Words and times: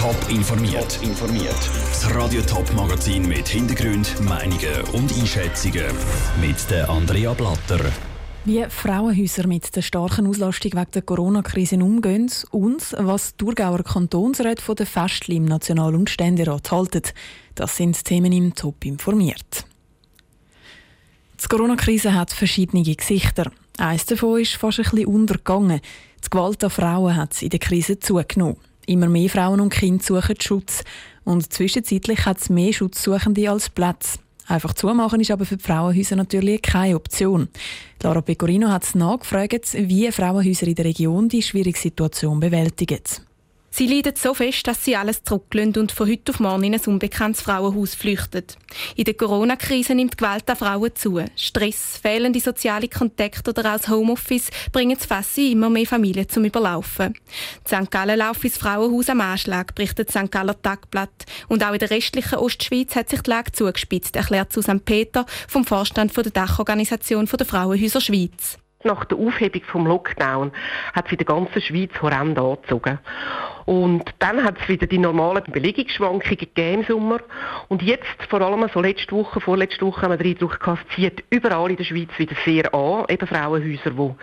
Top 0.00 0.16
informiert. 0.30 0.98
informiert. 1.02 1.70
Das 1.90 2.14
Radio 2.14 2.40
Top 2.40 2.72
Magazin 2.72 3.28
mit 3.28 3.46
Hintergrund, 3.46 4.18
Meinungen 4.22 4.80
und 4.94 5.12
Einschätzungen 5.12 5.84
mit 6.40 6.70
der 6.70 6.88
Andrea 6.88 7.34
Blatter. 7.34 7.84
Wie 8.46 8.64
Frauenhäuser 8.66 9.46
mit 9.46 9.76
der 9.76 9.82
starken 9.82 10.26
Auslastung 10.26 10.72
wegen 10.72 10.90
der 10.94 11.02
Corona-Krise 11.02 11.76
umgehen 11.76 12.30
und 12.50 12.96
was 12.96 13.36
die 13.36 13.44
Thurgauer 13.44 13.82
Kantonsräte 13.84 14.62
von 14.62 14.76
der 14.76 14.86
Festli 14.86 15.36
im 15.36 15.44
National- 15.44 15.94
und 15.94 16.08
Ständerat 16.08 16.72
halten. 16.72 17.02
Das 17.54 17.76
sind 17.76 18.02
Themen 18.02 18.32
im 18.32 18.54
Top 18.54 18.82
informiert. 18.86 19.66
Die 21.44 21.46
Corona-Krise 21.46 22.14
hat 22.14 22.32
verschiedene 22.32 22.84
Gesichter. 22.84 23.52
Eines 23.76 24.06
davon 24.06 24.40
ist 24.40 24.54
fast 24.54 24.78
ein 24.78 24.84
bisschen 24.84 25.08
untergegangen. 25.08 25.82
Die 26.24 26.30
Gewalt 26.30 26.64
an 26.64 26.70
Frauen 26.70 27.16
hat 27.16 27.42
in 27.42 27.50
der 27.50 27.58
Krise 27.58 27.98
zugenommen. 27.98 28.56
Immer 28.90 29.08
mehr 29.08 29.30
Frauen 29.30 29.60
und 29.60 29.72
Kinder 29.72 30.02
suchen 30.02 30.34
Schutz. 30.40 30.82
Und 31.22 31.52
zwischenzeitlich 31.52 32.26
hat 32.26 32.38
es 32.38 32.50
mehr 32.50 32.72
Schutzsuchende 32.72 33.48
als 33.48 33.70
Plätze. 33.70 34.18
Einfach 34.48 34.74
zumachen 34.74 35.20
ist 35.20 35.30
aber 35.30 35.46
für 35.46 35.56
die 35.56 35.62
Frauenhäuser 35.62 36.16
natürlich 36.16 36.60
keine 36.60 36.96
Option. 36.96 37.46
Lara 38.02 38.20
Pecorino 38.20 38.68
hat 38.68 38.92
nachgefragt, 38.96 39.74
wie 39.74 40.10
Frauenhäuser 40.10 40.66
in 40.66 40.74
der 40.74 40.86
Region 40.86 41.28
die 41.28 41.40
schwierige 41.40 41.78
Situation 41.78 42.40
bewältigen. 42.40 42.98
Sie 43.80 43.86
leiden 43.86 44.12
so 44.14 44.34
fest, 44.34 44.66
dass 44.66 44.84
sie 44.84 44.94
alles 44.94 45.24
zurücklassen 45.24 45.78
und 45.78 45.90
von 45.90 46.06
heute 46.06 46.32
auf 46.32 46.38
morgen 46.38 46.64
in 46.64 46.74
ein 46.74 46.84
unbekanntes 46.84 47.40
Frauenhaus 47.40 47.94
flüchten. 47.94 48.44
In 48.94 49.04
der 49.04 49.14
Corona-Krise 49.14 49.94
nimmt 49.94 50.18
Gewalt 50.18 50.50
an 50.50 50.56
Frauen 50.56 50.94
zu. 50.94 51.18
Stress, 51.34 51.96
fehlende 51.96 52.40
soziale 52.40 52.88
Kontakte 52.88 53.48
oder 53.48 53.72
auch 53.72 53.78
das 53.78 53.88
Homeoffice 53.88 54.50
bringen 54.70 54.98
Fass 54.98 55.38
in 55.38 55.52
immer 55.52 55.70
mehr 55.70 55.86
Familien 55.86 56.28
zum 56.28 56.44
Überlaufen. 56.44 57.14
Die 57.66 57.74
St. 57.74 57.90
Gallen 57.90 58.18
laufen 58.18 58.44
ins 58.48 58.58
Frauenhaus 58.58 59.08
am 59.08 59.22
Anschlag, 59.22 59.74
berichtet 59.74 60.14
das 60.14 60.22
St. 60.22 60.30
Galler 60.30 60.60
Tagblatt. 60.60 61.24
Und 61.48 61.64
auch 61.64 61.72
in 61.72 61.78
der 61.78 61.88
restlichen 61.88 62.36
Ostschweiz 62.36 62.94
hat 62.94 63.08
sich 63.08 63.22
die 63.22 63.30
Lage 63.30 63.52
zugespitzt, 63.52 64.14
erklärt 64.14 64.52
Susanne 64.52 64.80
Peter 64.80 65.24
vom 65.48 65.64
Vorstand 65.64 66.14
der 66.14 66.24
Dachorganisation 66.24 67.24
der 67.24 67.46
Frauenhäuser 67.46 68.02
Schweiz. 68.02 68.59
Nach 68.82 69.04
der 69.04 69.18
Aufhebung 69.18 69.62
vom 69.64 69.86
Lockdown 69.86 70.52
hat 70.94 71.04
es 71.04 71.12
in 71.12 71.18
der 71.18 71.26
ganzen 71.26 71.60
Schweiz 71.60 71.90
horrend 72.00 72.38
angezogen. 72.38 72.98
Und 73.66 74.04
dann 74.20 74.42
hat 74.42 74.56
es 74.58 74.68
wieder 74.68 74.86
die 74.86 74.96
normalen 74.96 75.44
Belegungsschwankungen 75.44 76.38
gegeben 76.38 76.80
im 76.80 76.86
Sommer. 76.86 77.20
Und 77.68 77.82
jetzt, 77.82 78.06
vor 78.30 78.40
allem 78.40 78.66
so 78.72 78.80
letzte 78.80 79.14
Woche, 79.14 79.38
vorletzte 79.38 79.84
Woche, 79.84 80.00
haben 80.00 80.12
wir 80.12 80.16
den 80.16 80.32
Eindruck 80.32 80.60
gehabt, 80.60 80.86
es 80.88 80.94
zieht 80.96 81.24
überall 81.28 81.70
in 81.70 81.76
der 81.76 81.84
Schweiz 81.84 82.08
wieder 82.16 82.34
sehr 82.42 82.74
an. 82.74 83.04
Eben 83.10 83.26
Frauenhäuser, 83.26 83.90
die 83.90 84.14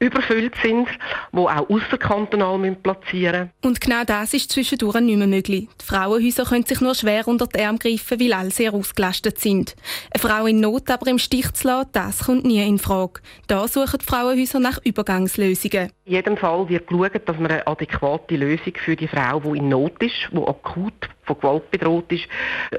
überfüllt 0.00 0.54
sind, 0.62 0.88
die 1.32 1.36
auch 1.36 1.70
außerkantonal 1.70 2.74
platzieren 2.76 3.50
müssen. 3.62 3.68
Und 3.68 3.80
genau 3.80 4.02
das 4.04 4.32
ist 4.32 4.50
zwischendurch 4.50 4.98
nicht 5.00 5.18
mehr 5.18 5.26
möglich. 5.26 5.68
Die 5.80 5.84
Frauenhäuser 5.84 6.44
können 6.44 6.64
sich 6.64 6.80
nur 6.80 6.94
schwer 6.94 7.28
unter 7.28 7.46
die 7.46 7.60
Arme 7.60 7.78
greifen, 7.78 8.18
weil 8.18 8.32
alle 8.32 8.50
sehr 8.50 8.72
ausgelastet 8.72 9.38
sind. 9.38 9.76
Eine 10.10 10.20
Frau 10.20 10.46
in 10.46 10.60
Not 10.60 10.90
aber 10.90 11.06
im 11.08 11.18
Stich 11.18 11.52
zu 11.52 11.68
lassen, 11.68 11.90
das 11.92 12.20
kommt 12.20 12.44
nie 12.44 12.66
in 12.66 12.78
Frage. 12.78 13.20
Da 13.46 13.68
suchen 13.68 13.98
die 14.00 14.06
Frauenhäuser 14.06 14.58
nach 14.58 14.78
Übergangslösungen. 14.82 15.90
In 16.10 16.16
jedem 16.16 16.36
Fall 16.36 16.68
wird 16.68 16.88
geschaut, 16.88 17.22
dass 17.24 17.38
man 17.38 17.52
eine 17.52 17.64
adäquate 17.68 18.34
Lösung 18.34 18.72
für 18.84 18.96
die 18.96 19.06
Frau, 19.06 19.38
die 19.38 19.58
in 19.58 19.68
Not 19.68 20.02
ist, 20.02 20.28
die 20.32 20.38
akut 20.38 21.08
von 21.22 21.38
Gewalt 21.38 21.70
bedroht 21.70 22.10
ist, 22.10 22.24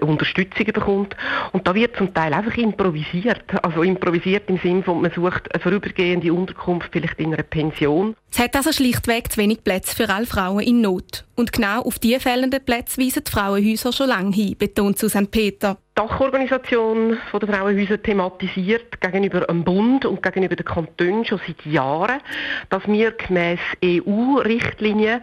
Unterstützung 0.01 0.65
bekommt. 0.65 1.15
Und 1.53 1.65
da 1.65 1.73
wird 1.73 1.95
zum 1.95 2.13
Teil 2.13 2.33
einfach 2.33 2.57
improvisiert. 2.57 3.45
Also 3.63 3.83
improvisiert 3.83 4.49
im 4.49 4.57
Sinne 4.57 4.83
von, 4.83 5.01
man 5.01 5.11
sucht 5.11 5.49
eine 5.53 5.63
vorübergehende 5.63 6.33
Unterkunft, 6.33 6.89
vielleicht 6.91 7.21
in 7.21 7.33
einer 7.33 7.43
Pension. 7.43 8.17
Es 8.29 8.37
hat 8.37 8.53
also 8.53 8.73
schlichtweg 8.73 9.31
zu 9.31 9.37
wenig 9.37 9.63
Plätze 9.63 9.95
für 9.95 10.09
alle 10.09 10.25
Frauen 10.25 10.59
in 10.59 10.81
Not. 10.81 11.23
Und 11.35 11.53
genau 11.53 11.83
auf 11.83 11.99
diese 11.99 12.19
fehlenden 12.19 12.65
Plätze 12.65 12.99
weisen 12.99 13.23
die 13.25 13.31
Frauenhäuser 13.31 13.93
schon 13.93 14.09
lange 14.09 14.35
hin, 14.35 14.57
betont 14.59 14.99
Susanne 14.99 15.27
Peter. 15.27 15.77
Die 16.01 16.07
Dachorganisation 16.07 17.19
der 17.31 17.47
Frauenhäuser 17.47 18.01
thematisiert 18.01 18.99
gegenüber 18.99 19.41
dem 19.41 19.63
Bund 19.63 20.03
und 20.03 20.23
gegenüber 20.23 20.55
den 20.55 20.65
Kantonen 20.65 21.25
schon 21.25 21.39
seit 21.45 21.63
Jahren, 21.63 22.21
dass 22.69 22.87
wir 22.87 23.11
gemäss 23.11 23.59
EU-Richtlinien 23.85 25.21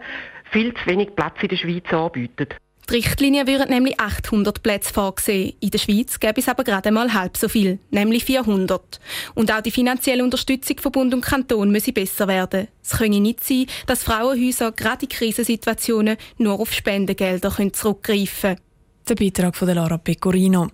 viel 0.51 0.73
zu 0.73 0.85
wenig 0.85 1.13
Plätze 1.17 1.41
in 1.41 1.47
der 1.49 1.57
Schweiz 1.57 1.93
anbieten. 1.93 2.47
Die 2.87 2.93
Richtlinien 2.93 3.45
würden 3.45 3.69
nämlich 3.69 3.99
800 3.99 4.63
Plätze 4.63 4.93
vorgesehen. 4.93 5.53
In 5.59 5.69
der 5.69 5.79
Schweiz 5.79 6.17
gäbe 6.17 6.39
es 6.39 6.47
aber 6.47 6.63
gerade 6.63 6.91
mal 6.91 7.13
halb 7.13 7.35
so 7.35 7.49
viel, 7.49 7.79
nämlich 7.91 8.23
400. 8.23 9.01
Und 9.35 9.51
auch 9.51 9.59
die 9.59 9.71
finanzielle 9.71 10.23
Unterstützung 10.23 10.77
von 10.79 10.93
Bund 10.93 11.13
und 11.13 11.25
Kanton 11.25 11.71
müsse 11.71 11.91
besser 11.91 12.29
werden. 12.29 12.69
Es 12.81 12.97
könne 12.97 13.19
nicht 13.19 13.43
sein, 13.43 13.65
dass 13.85 14.03
Frauenhäuser 14.03 14.71
gerade 14.71 15.03
in 15.03 15.09
Krisensituationen 15.09 16.15
nur 16.37 16.57
auf 16.57 16.71
Spendengelder 16.71 17.51
zurückgreifen 17.73 18.55
können. 18.55 18.68
Der 19.09 19.15
Beitrag 19.15 19.55
von 19.55 19.67
Lara 19.67 19.97
Pecorino. 19.97 20.67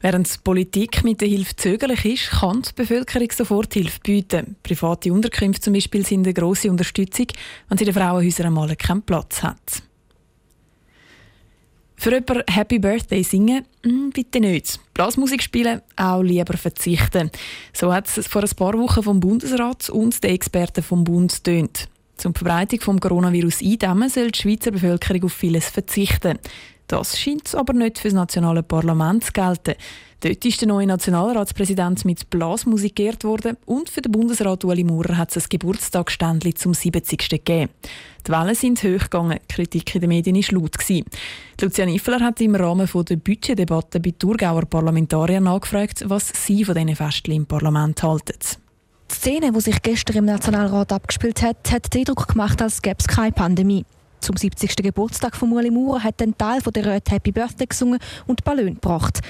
Während 0.00 0.32
die 0.32 0.38
Politik 0.44 1.02
mit 1.02 1.20
der 1.20 1.26
Hilfe 1.26 1.56
zögerlich 1.56 2.04
ist, 2.04 2.30
kann 2.38 2.62
die 2.62 2.70
Bevölkerung 2.72 3.28
sofort 3.32 3.74
Hilfe 3.74 3.98
bieten. 4.00 4.54
Private 4.62 5.12
Unterkünfte 5.12 5.62
zum 5.62 5.72
Beispiel 5.72 6.06
sind 6.06 6.24
eine 6.24 6.32
grosse 6.32 6.70
Unterstützung, 6.70 7.26
wenn 7.68 7.78
sie 7.78 7.84
in 7.84 7.92
den 7.92 8.00
Frauenhäusern 8.00 8.46
einmal 8.46 8.76
keinen 8.76 9.02
Platz 9.02 9.42
hat. 9.42 9.82
Für 11.96 12.12
jemanden 12.14 12.44
Happy 12.48 12.78
Birthday 12.78 13.24
singen? 13.24 13.64
Hm, 13.84 14.10
bitte 14.10 14.38
nicht. 14.38 14.78
Blasmusik 14.94 15.42
spielen? 15.42 15.80
Auch 15.96 16.22
lieber 16.22 16.56
verzichten. 16.56 17.32
So 17.72 17.92
hat 17.92 18.06
es 18.06 18.28
vor 18.28 18.44
ein 18.44 18.50
paar 18.50 18.74
Wochen 18.74 19.02
vom 19.02 19.18
Bundesrat 19.18 19.90
und 19.90 20.22
den 20.22 20.30
Experten 20.30 20.84
vom 20.84 21.02
Bund 21.02 21.42
tönt. 21.42 21.88
Zum 22.16 22.34
Verbreitung 22.34 22.78
des 22.78 23.00
Coronavirus 23.00 23.62
eindämmen 23.62 24.10
soll 24.10 24.30
die 24.30 24.38
Schweizer 24.38 24.70
Bevölkerung 24.70 25.24
auf 25.24 25.32
vieles 25.32 25.70
verzichten. 25.70 26.38
Das 26.90 27.16
scheint 27.16 27.54
aber 27.54 27.72
nicht 27.72 28.00
für 28.00 28.08
das 28.08 28.14
nationale 28.14 28.64
Parlament 28.64 29.22
zu 29.22 29.30
gelten. 29.30 29.74
Dort 30.18 30.44
ist 30.44 30.60
der 30.60 30.66
neue 30.66 30.88
Nationalratspräsident 30.88 32.04
mit 32.04 32.28
Blasmusik 32.30 32.96
geehrt 32.96 33.22
worden 33.22 33.56
und 33.64 33.88
für 33.88 34.02
den 34.02 34.10
Bundesrat 34.10 34.64
Ueli 34.64 34.82
Maurer 34.82 35.16
hat 35.16 35.30
es 35.36 35.44
ein 35.44 35.48
Geburtstagsständchen 35.50 36.56
zum 36.56 36.74
70. 36.74 37.28
gegeben. 37.28 37.70
Die 38.26 38.32
Wellen 38.32 38.56
sind 38.56 38.82
hochgegangen, 38.82 39.38
die 39.38 39.54
Kritik 39.54 39.94
in 39.94 40.00
den 40.00 40.08
Medien 40.08 40.34
war 40.34 40.60
laut. 40.60 40.74
Lucian 41.60 41.88
Iffeler 41.90 42.20
hat 42.20 42.40
im 42.40 42.56
Rahmen 42.56 42.88
der 42.92 43.16
Budgetdebatte 43.16 44.00
bei 44.00 44.12
Thurgauer 44.18 44.66
Parlamentariern 44.66 45.44
nachgefragt, 45.44 46.02
was 46.08 46.32
sie 46.44 46.64
von 46.64 46.74
diesen 46.74 46.96
Festen 46.96 47.30
im 47.30 47.46
Parlament 47.46 48.02
halten. 48.02 48.34
Die 49.08 49.14
Szene, 49.14 49.52
die 49.52 49.60
sich 49.60 49.80
gestern 49.80 50.16
im 50.16 50.24
Nationalrat 50.24 50.92
abgespielt 50.92 51.40
hat, 51.42 51.70
hat 51.70 51.94
den 51.94 52.00
Eindruck 52.00 52.26
gemacht, 52.26 52.60
als 52.60 52.82
gäbe 52.82 52.96
es 52.98 53.06
keine 53.06 53.30
Pandemie. 53.30 53.84
Zum 54.20 54.36
70. 54.36 54.76
Geburtstag 54.76 55.34
von 55.34 55.50
Ueli 55.52 55.70
Maurer 55.70 56.04
hat 56.04 56.20
ein 56.20 56.36
Teil 56.36 56.60
der 56.60 56.86
Röte 56.86 57.12
Happy 57.12 57.32
Birthday 57.32 57.66
gesungen 57.66 57.98
und 58.26 58.44
Ballon 58.44 58.74
gebracht. 58.74 59.20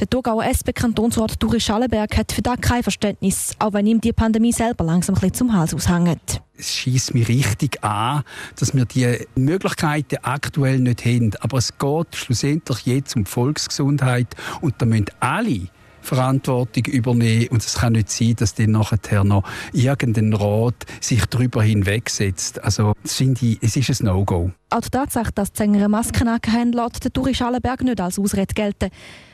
Der 0.00 0.10
Thurgauer 0.10 0.44
SP-Kantonsrat 0.50 1.40
Duri 1.40 1.60
Schallenberg 1.60 2.16
hat 2.16 2.32
für 2.32 2.42
das 2.42 2.60
kein 2.60 2.82
Verständnis, 2.82 3.54
auch 3.60 3.72
wenn 3.72 3.86
ihm 3.86 4.00
die 4.00 4.12
Pandemie 4.12 4.52
selber 4.52 4.84
langsam 4.84 5.16
ein 5.20 5.32
zum 5.32 5.52
Hals 5.52 5.74
aushängt. 5.74 6.42
Es 6.56 6.74
schießt 6.74 7.14
mich 7.14 7.28
richtig 7.28 7.84
an, 7.84 8.24
dass 8.58 8.74
wir 8.74 8.84
die 8.84 9.18
Möglichkeiten 9.36 10.16
aktuell 10.22 10.80
nicht 10.80 11.04
haben. 11.04 11.30
Aber 11.40 11.58
es 11.58 11.78
geht 11.78 12.16
schlussendlich 12.16 12.84
jetzt 12.86 13.14
um 13.14 13.26
Volksgesundheit 13.26 14.34
und 14.60 14.74
da 14.78 14.86
müssen 14.86 15.06
alle 15.20 15.68
Verantwortung 16.02 16.84
übernehmen. 16.86 17.48
Und 17.48 17.62
es 17.62 17.74
kann 17.74 17.94
nicht 17.94 18.10
sein, 18.10 18.36
dass 18.36 18.54
dann 18.54 18.72
nachher 18.72 19.24
noch 19.24 19.44
irgendein 19.72 20.32
Rat 20.32 20.74
sich 21.00 21.24
darüber 21.26 21.62
hinwegsetzt. 21.62 22.62
Also, 22.62 22.92
finde 23.04 23.46
ich, 23.46 23.58
es 23.62 23.76
ist 23.76 24.02
ein 24.02 24.06
No-Go. 24.06 24.50
Auch 24.70 24.80
die 24.80 24.90
Tatsache, 24.90 25.32
dass 25.32 25.52
die 25.52 25.58
Sänger 25.58 25.88
Masken 25.88 26.28
haben, 26.28 26.72
lässt 26.72 27.04
der 27.04 27.12
Touri 27.12 27.34
Schallenberg 27.34 27.82
nicht 27.82 28.00
als 28.00 28.18
Ausrede 28.18 28.54
gelten. 28.54 28.90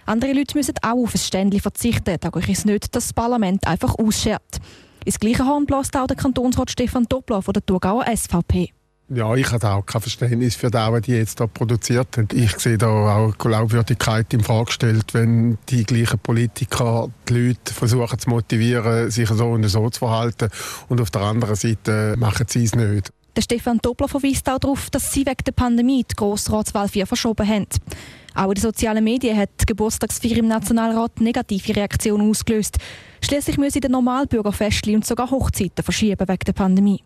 Andere 0.07 0.33
Leute 0.33 0.57
müssen 0.57 0.75
auch 0.83 1.05
auf 1.05 1.15
ein 1.15 1.19
Ständchen 1.19 1.61
verzichten. 1.61 2.17
Da 2.21 2.29
ist 2.29 2.49
es 2.49 2.65
nicht, 2.65 2.95
dass 2.95 3.05
das 3.05 3.13
Parlament 3.13 3.67
einfach 3.67 3.95
ausschert. 3.99 4.59
Ins 5.05 5.21
gleiche 5.21 5.47
Horn 5.47 5.67
bläst 5.67 5.97
auch 5.97 6.07
der 6.07 6.17
Kantonsrat 6.17 6.71
Stefan 6.71 7.05
Doppler 7.05 7.43
von 7.43 7.53
der 7.53 7.65
Thurgauer 7.65 8.05
SVP. 8.15 8.73
Ja, 9.11 9.35
ich 9.35 9.51
habe 9.51 9.71
auch 9.71 9.87
kein 9.87 10.03
Verständnis 10.03 10.55
für 10.55 10.71
was 10.71 11.01
die 11.01 11.13
jetzt 11.13 11.41
da 11.41 11.47
produziert 11.47 12.19
haben. 12.19 12.29
Ich 12.35 12.59
sehe 12.59 12.77
da 12.77 12.89
auch 12.89 13.39
Glaubwürdigkeit 13.39 14.35
in 14.35 14.41
Frage 14.41 14.67
gestellt, 14.67 15.15
wenn 15.15 15.57
die 15.71 15.85
gleichen 15.85 16.19
Politiker 16.19 17.09
die 17.27 17.49
Leute 17.49 17.73
versuchen 17.73 18.19
zu 18.19 18.29
motivieren, 18.29 19.11
sich 19.11 19.31
so 19.31 19.47
und 19.47 19.67
so 19.67 19.89
zu 19.89 20.01
verhalten 20.01 20.51
und 20.89 21.01
auf 21.01 21.11
der 21.11 21.23
anderen 21.23 21.55
Seite 21.55 22.17
machen 22.19 22.47
sie 22.51 22.65
es 22.65 22.75
nicht. 22.75 23.11
Der 23.35 23.43
Stefan 23.43 23.79
Doppler 23.79 24.09
verweist 24.09 24.47
auch 24.51 24.59
darauf, 24.59 24.91
dass 24.91 25.11
sie 25.11 25.25
wegen 25.25 25.45
der 25.47 25.53
Pandemie 25.53 26.05
die 26.05 26.15
Grossratswahl 26.15 26.89
4 26.89 27.07
verschoben 27.07 27.49
haben. 27.49 27.67
Auch 28.35 28.49
in 28.49 28.55
den 28.57 28.63
sozialen 28.63 29.05
Medien 29.05 29.39
hat 29.39 29.51
die 29.61 29.67
Geburtstagsfeier 29.67 30.37
im 30.37 30.49
Nationalrat 30.49 31.21
negative 31.21 31.77
Reaktionen 31.77 32.29
ausgelöst. 32.29 32.77
Schließlich 33.25 33.57
müssen 33.57 33.81
der 33.81 33.91
Normalbürger 33.91 34.53
Festli 34.53 34.95
und 34.95 35.07
sogar 35.07 35.31
Hochzeiten 35.31 35.83
verschieben 35.83 36.29
wegen 36.29 36.45
der 36.47 36.53
Pandemie. 36.53 37.03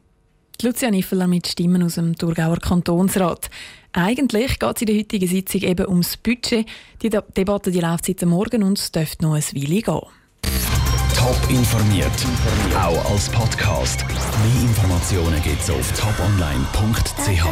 Lucian 0.63 0.95
Iffeler 0.95 1.27
mit 1.27 1.47
Stimmen 1.47 1.83
aus 1.83 1.95
dem 1.95 2.17
Thurgauer 2.17 2.59
Kantonsrat. 2.59 3.51
Eigentlich 3.93 4.59
geht 4.59 4.77
es 4.77 4.83
in 4.83 4.87
der 4.87 4.97
heutigen 4.97 5.29
Sitzung 5.29 5.61
eben 5.63 5.87
ums 5.89 6.17
Budget. 6.17 6.67
Die 7.03 7.11
De 7.11 7.21
Debatte 7.37 7.71
die 7.71 7.81
läuft 7.81 8.07
seit 8.07 8.23
Morgen 8.23 8.63
und 8.63 8.79
es 8.79 8.93
dürfte 8.93 9.25
noch 9.25 9.35
ein 9.35 9.43
Weile 9.43 9.83
gehen. 9.83 10.01
Top 11.17 11.51
informiert, 11.51 12.27
auch 12.75 13.11
als 13.11 13.29
Podcast. 13.29 14.05
Mehr 14.09 14.63
Informationen 14.63 15.43
gibt 15.43 15.63
es 15.63 15.71
auf 15.71 15.93
toponline.ch. 15.93 17.47